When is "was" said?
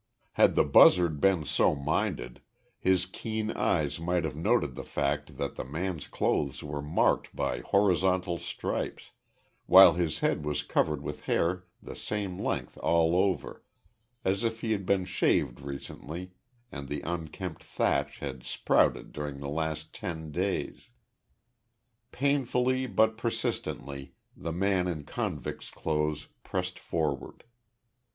10.43-10.63